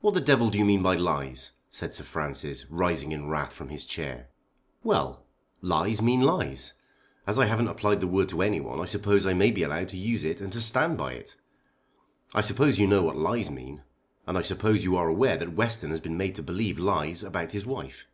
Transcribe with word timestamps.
"What 0.00 0.14
the 0.14 0.20
devil 0.20 0.48
do 0.48 0.58
you 0.58 0.64
mean 0.64 0.80
by 0.80 0.94
lies?" 0.94 1.54
said 1.68 1.92
Sir 1.92 2.04
Francis, 2.04 2.66
rising 2.70 3.10
in 3.10 3.26
wrath 3.28 3.52
from 3.52 3.68
his 3.68 3.84
chair. 3.84 4.28
"Well; 4.84 5.24
lies 5.60 6.00
mean 6.00 6.20
lies. 6.20 6.74
As 7.26 7.36
I 7.36 7.46
haven't 7.46 7.66
applied 7.66 7.98
the 7.98 8.06
word 8.06 8.28
to 8.28 8.42
anyone 8.42 8.78
I 8.78 8.84
suppose 8.84 9.26
I 9.26 9.34
may 9.34 9.50
be 9.50 9.64
allowed 9.64 9.88
to 9.88 9.96
use 9.96 10.22
it 10.22 10.40
and 10.40 10.52
to 10.52 10.60
stand 10.60 10.96
by 10.98 11.14
it. 11.14 11.34
I 12.32 12.42
suppose 12.42 12.78
you 12.78 12.86
know 12.86 13.02
what 13.02 13.16
lies 13.16 13.50
mean, 13.50 13.82
and 14.24 14.38
I 14.38 14.40
suppose 14.40 14.84
you 14.84 14.94
are 14.96 15.08
aware 15.08 15.36
that 15.36 15.56
Western 15.56 15.90
has 15.90 15.98
been 16.00 16.16
made 16.16 16.36
to 16.36 16.44
believe 16.44 16.78
lies 16.78 17.24
about 17.24 17.50
his 17.50 17.66
wife." 17.66 18.06